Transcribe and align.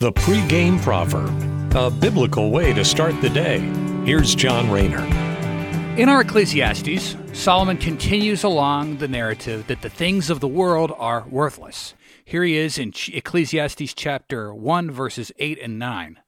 The 0.00 0.12
pregame 0.12 0.80
proverb, 0.80 1.74
a 1.74 1.90
biblical 1.90 2.52
way 2.52 2.72
to 2.72 2.84
start 2.84 3.20
the 3.20 3.28
day. 3.28 3.58
Here's 4.04 4.32
John 4.32 4.70
Rayner. 4.70 5.02
In 5.98 6.08
our 6.08 6.20
Ecclesiastes, 6.20 7.16
Solomon 7.32 7.78
continues 7.78 8.44
along 8.44 8.98
the 8.98 9.08
narrative 9.08 9.66
that 9.66 9.82
the 9.82 9.90
things 9.90 10.30
of 10.30 10.38
the 10.38 10.46
world 10.46 10.92
are 10.98 11.26
worthless. 11.28 11.94
Here 12.24 12.44
he 12.44 12.56
is 12.56 12.78
in 12.78 12.92
Ecclesiastes 13.08 13.92
chapter 13.92 14.54
1, 14.54 14.88
verses 14.92 15.32
8 15.36 15.58
and 15.60 15.80
9. 15.80 16.20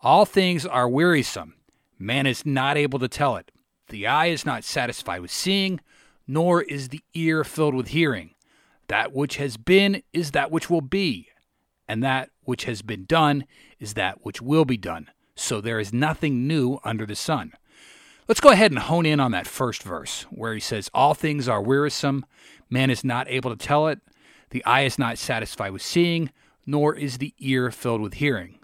All 0.00 0.24
things 0.24 0.66
are 0.66 0.88
wearisome. 0.88 1.54
Man 2.00 2.26
is 2.26 2.44
not 2.44 2.76
able 2.76 2.98
to 2.98 3.06
tell 3.06 3.36
it. 3.36 3.52
The 3.88 4.08
eye 4.08 4.26
is 4.26 4.44
not 4.44 4.64
satisfied 4.64 5.20
with 5.20 5.30
seeing, 5.30 5.78
nor 6.26 6.60
is 6.60 6.88
the 6.88 7.04
ear 7.14 7.44
filled 7.44 7.76
with 7.76 7.86
hearing. 7.86 8.34
That 8.88 9.12
which 9.12 9.36
has 9.36 9.56
been 9.56 10.02
is 10.12 10.32
that 10.32 10.50
which 10.50 10.68
will 10.68 10.80
be, 10.80 11.28
and 11.88 12.02
that 12.02 12.30
which 12.44 12.64
has 12.64 12.82
been 12.82 13.04
done 13.04 13.44
is 13.78 13.94
that 13.94 14.24
which 14.24 14.40
will 14.40 14.64
be 14.64 14.76
done. 14.76 15.10
So 15.34 15.60
there 15.60 15.78
is 15.78 15.92
nothing 15.92 16.46
new 16.46 16.78
under 16.84 17.06
the 17.06 17.14
sun. 17.14 17.52
Let's 18.28 18.40
go 18.40 18.50
ahead 18.50 18.72
and 18.72 18.80
hone 18.80 19.06
in 19.06 19.20
on 19.20 19.30
that 19.32 19.46
first 19.46 19.82
verse 19.82 20.22
where 20.30 20.54
he 20.54 20.60
says, 20.60 20.90
All 20.92 21.14
things 21.14 21.48
are 21.48 21.62
wearisome, 21.62 22.26
man 22.68 22.90
is 22.90 23.04
not 23.04 23.28
able 23.28 23.54
to 23.54 23.66
tell 23.66 23.86
it, 23.88 24.00
the 24.50 24.64
eye 24.64 24.82
is 24.82 24.98
not 24.98 25.18
satisfied 25.18 25.70
with 25.70 25.82
seeing, 25.82 26.30
nor 26.66 26.94
is 26.94 27.18
the 27.18 27.34
ear 27.38 27.70
filled 27.70 28.00
with 28.00 28.14
hearing. 28.14 28.58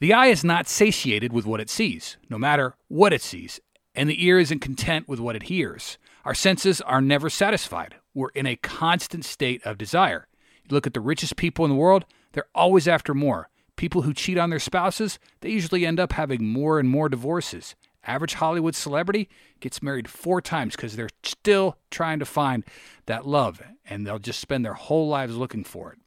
The 0.00 0.12
eye 0.12 0.26
is 0.26 0.44
not 0.44 0.68
satiated 0.68 1.32
with 1.32 1.46
what 1.46 1.60
it 1.60 1.70
sees, 1.70 2.16
no 2.28 2.38
matter 2.38 2.74
what 2.88 3.12
it 3.12 3.22
sees, 3.22 3.60
and 3.94 4.08
the 4.08 4.24
ear 4.24 4.38
isn't 4.38 4.60
content 4.60 5.08
with 5.08 5.20
what 5.20 5.36
it 5.36 5.44
hears. 5.44 5.98
Our 6.24 6.34
senses 6.34 6.80
are 6.82 7.00
never 7.00 7.30
satisfied. 7.30 7.96
We're 8.14 8.30
in 8.30 8.46
a 8.46 8.56
constant 8.56 9.24
state 9.24 9.64
of 9.64 9.78
desire. 9.78 10.26
You 10.64 10.74
look 10.74 10.86
at 10.86 10.94
the 10.94 11.00
richest 11.00 11.36
people 11.36 11.64
in 11.64 11.70
the 11.70 11.76
world, 11.76 12.04
they're 12.32 12.48
always 12.54 12.88
after 12.88 13.14
more. 13.14 13.48
People 13.76 14.02
who 14.02 14.12
cheat 14.12 14.38
on 14.38 14.50
their 14.50 14.58
spouses, 14.58 15.18
they 15.40 15.50
usually 15.50 15.86
end 15.86 15.98
up 15.98 16.12
having 16.12 16.46
more 16.46 16.78
and 16.78 16.88
more 16.88 17.08
divorces. 17.08 17.74
Average 18.06 18.34
Hollywood 18.34 18.74
celebrity 18.74 19.28
gets 19.60 19.82
married 19.82 20.08
four 20.08 20.40
times 20.40 20.76
because 20.76 20.96
they're 20.96 21.08
still 21.22 21.76
trying 21.90 22.18
to 22.18 22.24
find 22.24 22.64
that 23.06 23.26
love 23.26 23.62
and 23.84 24.06
they'll 24.06 24.18
just 24.18 24.40
spend 24.40 24.64
their 24.64 24.74
whole 24.74 25.08
lives 25.08 25.36
looking 25.36 25.64
for 25.64 25.92
it. 25.92 25.98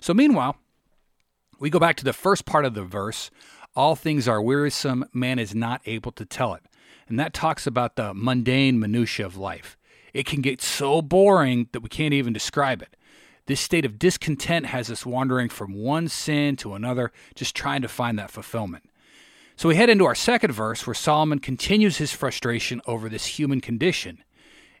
So, 0.00 0.14
meanwhile, 0.14 0.56
we 1.58 1.70
go 1.70 1.78
back 1.78 1.96
to 1.96 2.04
the 2.04 2.12
first 2.12 2.46
part 2.46 2.64
of 2.64 2.74
the 2.74 2.84
verse 2.84 3.30
all 3.76 3.94
things 3.94 4.26
are 4.26 4.42
wearisome, 4.42 5.04
man 5.12 5.38
is 5.38 5.54
not 5.54 5.80
able 5.86 6.10
to 6.12 6.24
tell 6.24 6.54
it. 6.54 6.62
And 7.08 7.20
that 7.20 7.32
talks 7.32 7.66
about 7.66 7.96
the 7.96 8.12
mundane 8.12 8.80
minutiae 8.80 9.26
of 9.26 9.36
life. 9.36 9.76
It 10.12 10.26
can 10.26 10.40
get 10.40 10.60
so 10.60 11.00
boring 11.00 11.68
that 11.72 11.80
we 11.80 11.88
can't 11.88 12.14
even 12.14 12.32
describe 12.32 12.82
it. 12.82 12.96
This 13.50 13.60
state 13.60 13.84
of 13.84 13.98
discontent 13.98 14.66
has 14.66 14.92
us 14.92 15.04
wandering 15.04 15.48
from 15.48 15.74
one 15.74 16.06
sin 16.06 16.54
to 16.58 16.74
another, 16.74 17.10
just 17.34 17.56
trying 17.56 17.82
to 17.82 17.88
find 17.88 18.16
that 18.16 18.30
fulfillment. 18.30 18.88
So 19.56 19.68
we 19.68 19.74
head 19.74 19.90
into 19.90 20.04
our 20.04 20.14
second 20.14 20.52
verse 20.52 20.86
where 20.86 20.94
Solomon 20.94 21.40
continues 21.40 21.96
his 21.96 22.12
frustration 22.12 22.80
over 22.86 23.08
this 23.08 23.26
human 23.26 23.60
condition. 23.60 24.22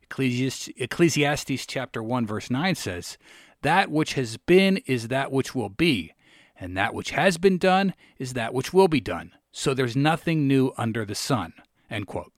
Ecclesiastes 0.08 1.66
chapter 1.66 2.00
1 2.00 2.24
verse 2.28 2.48
9 2.48 2.76
says, 2.76 3.18
"That 3.62 3.90
which 3.90 4.12
has 4.12 4.36
been 4.36 4.76
is 4.86 5.08
that 5.08 5.32
which 5.32 5.52
will 5.52 5.70
be, 5.70 6.12
and 6.54 6.76
that 6.76 6.94
which 6.94 7.10
has 7.10 7.38
been 7.38 7.58
done 7.58 7.92
is 8.20 8.34
that 8.34 8.54
which 8.54 8.72
will 8.72 8.86
be 8.86 9.00
done. 9.00 9.32
So 9.50 9.74
there's 9.74 9.96
nothing 9.96 10.46
new 10.46 10.72
under 10.76 11.04
the 11.04 11.16
sun." 11.16 11.54
End 11.90 12.06
quote. 12.06 12.32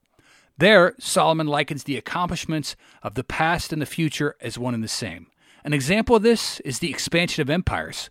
There, 0.57 0.95
Solomon 0.99 1.47
likens 1.47 1.85
the 1.85 1.99
accomplishments 1.99 2.75
of 3.03 3.17
the 3.17 3.23
past 3.23 3.71
and 3.71 3.83
the 3.83 3.85
future 3.85 4.35
as 4.41 4.57
one 4.57 4.73
and 4.73 4.83
the 4.83 4.89
same. 4.89 5.27
An 5.65 5.73
example 5.73 6.17
of 6.17 6.23
this 6.23 6.59
is 6.61 6.81
the 6.81 6.91
expansion 6.91 7.41
of 7.41 7.51
empires. 7.51 8.11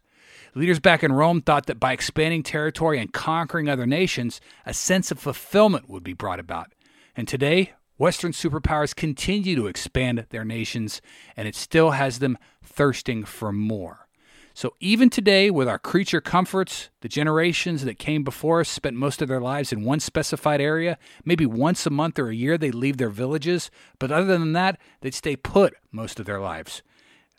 Leaders 0.56 0.80
back 0.80 1.04
in 1.04 1.12
Rome 1.12 1.42
thought 1.42 1.66
that 1.66 1.80
by 1.80 1.92
expanding 1.94 2.44
territory 2.44 3.00
and 3.00 3.12
conquering 3.12 3.68
other 3.70 3.86
nations, 3.86 4.40
a 4.66 4.74
sense 4.74 5.12
of 5.12 5.20
fulfillment 5.20 5.90
would 5.90 6.04
be 6.04 6.14
brought 6.14 6.40
about. 6.40 6.72
And 7.16 7.28
today, 7.28 7.74
Western 7.98 8.32
superpowers 8.32 8.96
continue 8.96 9.56
to 9.56 9.68
expand 9.68 10.26
their 10.30 10.46
nations, 10.46 11.02
and 11.36 11.48
it 11.48 11.56
still 11.56 11.92
has 11.92 12.20
them 12.20 12.38
thirsting 12.64 13.26
for 13.26 13.52
more. 13.52 14.08
So, 14.54 14.76
even 14.82 15.10
today, 15.10 15.50
with 15.50 15.70
our 15.70 15.80
creature 15.80 16.20
comforts, 16.20 16.90
the 17.00 17.08
generations 17.08 17.86
that 17.86 18.00
came 18.00 18.24
before 18.24 18.60
us 18.60 18.70
spent 18.70 18.98
most 18.98 19.22
of 19.22 19.30
their 19.30 19.40
lives 19.40 19.72
in 19.72 19.86
one 19.86 20.02
specified 20.02 20.60
area. 20.60 20.98
Maybe 21.24 21.46
once 21.46 21.86
a 21.86 21.90
month 21.90 22.20
or 22.20 22.30
a 22.30 22.36
year 22.36 22.58
they 22.58 22.72
leave 22.72 22.98
their 22.98 23.10
villages, 23.10 23.72
but 24.00 24.12
other 24.12 24.38
than 24.38 24.52
that, 24.54 24.78
they'd 25.00 25.14
stay 25.14 25.38
put 25.38 25.76
most 25.92 26.20
of 26.20 26.26
their 26.26 26.40
lives. 26.40 26.82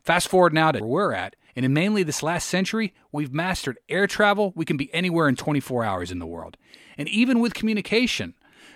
Fast 0.03 0.29
forward 0.29 0.53
now 0.53 0.73
to 0.73 0.81
where 0.81 1.07
we're 1.09 1.13
at, 1.13 1.37
and 1.55 1.65
in 1.65 1.73
mainly 1.73 2.03
this 2.03 2.23
last 2.23 2.49
century, 2.49 2.93
we've 3.13 3.33
mastered 3.33 3.79
air 3.89 4.07
travel. 4.07 4.53
We 4.57 4.65
can 4.65 4.77
be 4.77 4.93
anywhere 4.93 5.29
in 5.29 5.37
24 5.37 5.85
hours 5.85 6.11
in 6.11 6.19
the 6.19 6.27
world. 6.27 6.57
And 6.99 7.09
even 7.09 7.39
with 7.39 7.55
communication, 7.55 8.35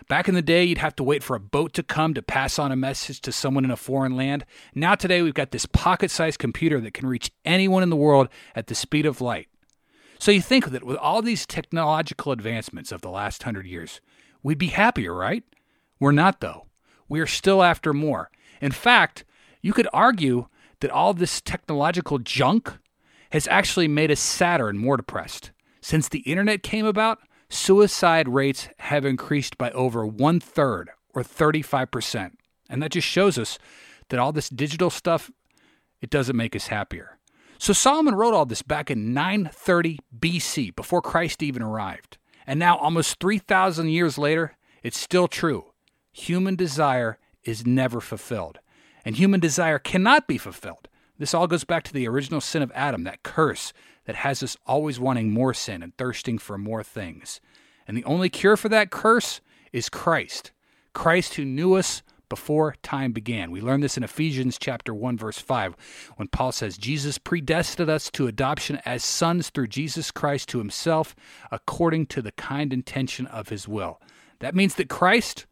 back 0.08 0.28
in 0.28 0.34
the 0.34 0.42
day, 0.42 0.62
you'd 0.62 0.78
have 0.78 0.94
to 0.96 1.02
wait 1.02 1.24
for 1.24 1.34
a 1.34 1.40
boat 1.40 1.72
to 1.74 1.82
come 1.82 2.14
to 2.14 2.22
pass 2.22 2.60
on 2.60 2.70
a 2.70 2.76
message 2.76 3.20
to 3.22 3.32
someone 3.32 3.64
in 3.64 3.72
a 3.72 3.76
foreign 3.76 4.14
land. 4.14 4.44
Now, 4.74 4.94
today, 4.94 5.20
we've 5.20 5.34
got 5.34 5.50
this 5.50 5.66
pocket 5.66 6.12
sized 6.12 6.38
computer 6.38 6.80
that 6.80 6.94
can 6.94 7.08
reach 7.08 7.32
anyone 7.44 7.82
in 7.82 7.90
the 7.90 7.96
world 7.96 8.28
at 8.54 8.68
the 8.68 8.74
speed 8.76 9.04
of 9.04 9.20
light. 9.20 9.48
So 10.20 10.30
you 10.30 10.40
think 10.40 10.70
that 10.70 10.84
with 10.84 10.96
all 10.96 11.22
these 11.22 11.44
technological 11.44 12.30
advancements 12.30 12.92
of 12.92 13.00
the 13.00 13.10
last 13.10 13.42
hundred 13.42 13.66
years, 13.66 14.00
we'd 14.42 14.58
be 14.58 14.68
happier, 14.68 15.12
right? 15.12 15.42
We're 15.98 16.12
not, 16.12 16.40
though. 16.40 16.66
We 17.08 17.20
are 17.20 17.26
still 17.26 17.62
after 17.62 17.92
more. 17.92 18.30
In 18.60 18.72
fact, 18.72 19.24
you 19.60 19.72
could 19.72 19.88
argue 19.92 20.46
that 20.80 20.90
all 20.90 21.14
this 21.14 21.40
technological 21.40 22.18
junk 22.18 22.78
has 23.30 23.48
actually 23.48 23.88
made 23.88 24.10
us 24.10 24.20
sadder 24.20 24.68
and 24.68 24.78
more 24.78 24.96
depressed. 24.96 25.50
Since 25.80 26.08
the 26.08 26.20
internet 26.20 26.62
came 26.62 26.86
about, 26.86 27.18
suicide 27.48 28.28
rates 28.28 28.68
have 28.78 29.04
increased 29.04 29.58
by 29.58 29.70
over 29.72 30.06
one 30.06 30.40
third 30.40 30.90
or 31.14 31.22
35%. 31.22 32.32
And 32.68 32.82
that 32.82 32.92
just 32.92 33.06
shows 33.06 33.38
us 33.38 33.58
that 34.08 34.18
all 34.18 34.32
this 34.32 34.48
digital 34.48 34.90
stuff, 34.90 35.30
it 36.00 36.10
doesn't 36.10 36.36
make 36.36 36.56
us 36.56 36.68
happier. 36.68 37.18
So 37.58 37.72
Solomon 37.72 38.14
wrote 38.14 38.34
all 38.34 38.46
this 38.46 38.62
back 38.62 38.90
in 38.90 39.14
930 39.14 39.98
BC, 40.18 40.76
before 40.76 41.00
Christ 41.00 41.42
even 41.42 41.62
arrived. 41.62 42.18
And 42.46 42.60
now, 42.60 42.76
almost 42.76 43.18
3,000 43.18 43.88
years 43.88 44.18
later, 44.18 44.56
it's 44.82 44.98
still 44.98 45.26
true. 45.26 45.72
Human 46.12 46.54
desire 46.54 47.18
is 47.42 47.66
never 47.66 48.00
fulfilled 48.00 48.58
and 49.06 49.16
human 49.16 49.38
desire 49.38 49.78
cannot 49.78 50.26
be 50.26 50.36
fulfilled. 50.36 50.88
This 51.16 51.32
all 51.32 51.46
goes 51.46 51.62
back 51.62 51.84
to 51.84 51.92
the 51.92 52.08
original 52.08 52.40
sin 52.40 52.60
of 52.60 52.72
Adam, 52.74 53.04
that 53.04 53.22
curse 53.22 53.72
that 54.04 54.16
has 54.16 54.42
us 54.42 54.56
always 54.66 54.98
wanting 54.98 55.30
more 55.30 55.54
sin 55.54 55.80
and 55.80 55.96
thirsting 55.96 56.38
for 56.38 56.58
more 56.58 56.82
things. 56.82 57.40
And 57.86 57.96
the 57.96 58.04
only 58.04 58.28
cure 58.28 58.56
for 58.56 58.68
that 58.68 58.90
curse 58.90 59.40
is 59.72 59.88
Christ. 59.88 60.50
Christ 60.92 61.34
who 61.34 61.44
knew 61.44 61.74
us 61.74 62.02
before 62.28 62.74
time 62.82 63.12
began. 63.12 63.52
We 63.52 63.60
learn 63.60 63.80
this 63.80 63.96
in 63.96 64.02
Ephesians 64.02 64.58
chapter 64.58 64.92
1 64.92 65.16
verse 65.16 65.38
5 65.38 65.76
when 66.16 66.26
Paul 66.26 66.50
says 66.50 66.76
Jesus 66.76 67.16
predestined 67.16 67.88
us 67.88 68.10
to 68.10 68.26
adoption 68.26 68.80
as 68.84 69.04
sons 69.04 69.50
through 69.50 69.68
Jesus 69.68 70.10
Christ 70.10 70.48
to 70.48 70.58
himself 70.58 71.14
according 71.52 72.06
to 72.06 72.22
the 72.22 72.32
kind 72.32 72.72
intention 72.72 73.28
of 73.28 73.50
his 73.50 73.68
will. 73.68 74.00
That 74.40 74.56
means 74.56 74.74
that 74.74 74.88
Christ 74.88 75.46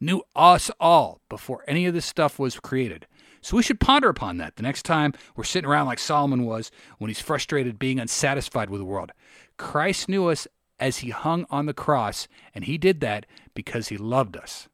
knew 0.00 0.22
us 0.34 0.70
all 0.80 1.20
before 1.28 1.64
any 1.66 1.86
of 1.86 1.94
this 1.94 2.06
stuff 2.06 2.38
was 2.38 2.58
created. 2.60 3.06
So 3.40 3.56
we 3.56 3.62
should 3.62 3.80
ponder 3.80 4.08
upon 4.08 4.38
that 4.38 4.56
the 4.56 4.62
next 4.62 4.84
time 4.84 5.12
we're 5.36 5.44
sitting 5.44 5.68
around 5.68 5.86
like 5.86 5.98
Solomon 5.98 6.44
was 6.44 6.70
when 6.98 7.08
he's 7.10 7.20
frustrated 7.20 7.78
being 7.78 8.00
unsatisfied 8.00 8.70
with 8.70 8.80
the 8.80 8.86
world. 8.86 9.12
Christ 9.58 10.08
knew 10.08 10.28
us 10.28 10.48
as 10.80 10.98
he 10.98 11.10
hung 11.10 11.46
on 11.50 11.66
the 11.66 11.74
cross, 11.74 12.26
and 12.54 12.64
he 12.64 12.78
did 12.78 13.00
that 13.00 13.26
because 13.52 13.88
he 13.88 13.96
loved 13.96 14.36
us. 14.36 14.68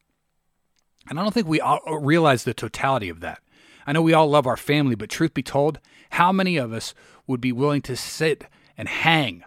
And 1.08 1.18
I 1.18 1.22
don't 1.22 1.32
think 1.32 1.48
we 1.48 1.60
all 1.60 1.80
uh, 1.86 1.96
realize 1.96 2.44
the 2.44 2.54
totality 2.54 3.08
of 3.08 3.20
that. 3.20 3.40
I 3.86 3.92
know 3.92 4.02
we 4.02 4.14
all 4.14 4.28
love 4.28 4.46
our 4.46 4.56
family, 4.56 4.94
but 4.94 5.10
truth 5.10 5.34
be 5.34 5.42
told, 5.42 5.80
how 6.10 6.30
many 6.30 6.56
of 6.56 6.72
us 6.72 6.94
would 7.26 7.40
be 7.40 7.52
willing 7.52 7.82
to 7.82 7.96
sit 7.96 8.44
and 8.78 8.88
hang, 8.88 9.44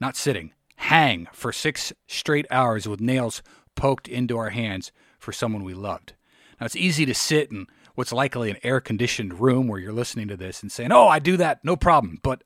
not 0.00 0.16
sitting, 0.16 0.52
hang 0.76 1.26
for 1.32 1.52
six 1.52 1.92
straight 2.06 2.46
hours 2.50 2.86
with 2.86 3.00
nails 3.00 3.42
poked 3.74 4.06
into 4.08 4.36
our 4.36 4.50
hands 4.50 4.92
for 5.20 5.32
someone 5.32 5.62
we 5.62 5.74
loved. 5.74 6.14
Now, 6.58 6.66
it's 6.66 6.76
easy 6.76 7.06
to 7.06 7.14
sit 7.14 7.52
in 7.52 7.66
what's 7.94 8.12
likely 8.12 8.50
an 8.50 8.56
air 8.62 8.80
conditioned 8.80 9.40
room 9.40 9.68
where 9.68 9.78
you're 9.78 9.92
listening 9.92 10.28
to 10.28 10.36
this 10.36 10.62
and 10.62 10.72
saying, 10.72 10.92
Oh, 10.92 11.08
I 11.08 11.18
do 11.18 11.36
that, 11.36 11.64
no 11.64 11.76
problem. 11.76 12.18
But, 12.22 12.42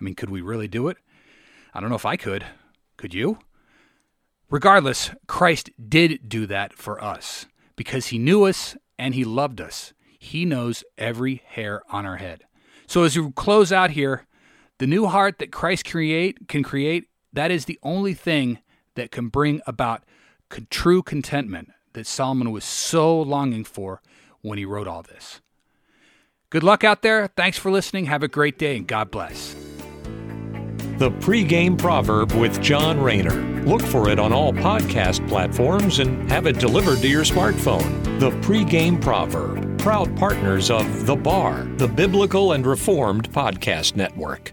I 0.00 0.04
mean, 0.04 0.14
could 0.14 0.30
we 0.30 0.40
really 0.40 0.68
do 0.68 0.88
it? 0.88 0.96
I 1.74 1.80
don't 1.80 1.90
know 1.90 1.96
if 1.96 2.06
I 2.06 2.16
could. 2.16 2.44
Could 2.96 3.14
you? 3.14 3.38
Regardless, 4.50 5.10
Christ 5.26 5.70
did 5.88 6.28
do 6.28 6.46
that 6.46 6.74
for 6.74 7.02
us 7.02 7.46
because 7.76 8.08
he 8.08 8.18
knew 8.18 8.44
us 8.44 8.76
and 8.98 9.14
he 9.14 9.24
loved 9.24 9.60
us. 9.60 9.92
He 10.18 10.44
knows 10.44 10.84
every 10.98 11.42
hair 11.46 11.82
on 11.90 12.06
our 12.06 12.18
head. 12.18 12.44
So 12.86 13.04
as 13.04 13.16
we 13.16 13.32
close 13.32 13.72
out 13.72 13.92
here, 13.92 14.26
the 14.78 14.86
new 14.86 15.06
heart 15.06 15.38
that 15.38 15.52
Christ 15.52 15.88
create 15.88 16.48
can 16.48 16.62
create, 16.62 17.08
that 17.32 17.50
is 17.50 17.64
the 17.64 17.78
only 17.82 18.14
thing 18.14 18.58
that 18.94 19.10
can 19.10 19.28
bring 19.28 19.62
about 19.66 20.04
true 20.70 21.02
contentment 21.02 21.70
that 21.94 22.06
Solomon 22.06 22.50
was 22.50 22.64
so 22.64 23.20
longing 23.20 23.64
for 23.64 24.00
when 24.40 24.58
he 24.58 24.64
wrote 24.64 24.88
all 24.88 25.02
this. 25.02 25.40
Good 26.50 26.62
luck 26.62 26.84
out 26.84 27.02
there. 27.02 27.28
Thanks 27.28 27.58
for 27.58 27.70
listening. 27.70 28.06
Have 28.06 28.22
a 28.22 28.28
great 28.28 28.58
day 28.58 28.76
and 28.76 28.86
God 28.86 29.10
bless. 29.10 29.54
The 30.98 31.10
Pregame 31.10 31.78
Proverb 31.78 32.32
with 32.32 32.60
John 32.60 33.00
Rayner. 33.00 33.34
Look 33.64 33.82
for 33.82 34.08
it 34.10 34.18
on 34.18 34.32
all 34.32 34.52
podcast 34.52 35.26
platforms 35.28 35.98
and 35.98 36.30
have 36.30 36.46
it 36.46 36.58
delivered 36.58 36.98
to 36.98 37.08
your 37.08 37.24
smartphone. 37.24 38.20
The 38.20 38.30
Pregame 38.46 39.00
Proverb, 39.00 39.78
proud 39.78 40.16
partners 40.16 40.70
of 40.70 41.06
The 41.06 41.16
Bar, 41.16 41.64
the 41.76 41.88
Biblical 41.88 42.52
and 42.52 42.64
Reformed 42.66 43.32
Podcast 43.32 43.96
Network. 43.96 44.52